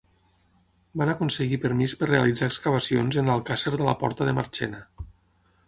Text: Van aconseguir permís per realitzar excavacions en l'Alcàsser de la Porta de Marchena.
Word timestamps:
Van 1.01 1.11
aconseguir 1.13 1.59
permís 1.65 1.93
per 1.99 2.09
realitzar 2.11 2.49
excavacions 2.53 3.21
en 3.23 3.31
l'Alcàsser 3.33 3.77
de 3.77 3.91
la 3.91 3.97
Porta 4.03 4.31
de 4.31 4.35
Marchena. 4.41 4.85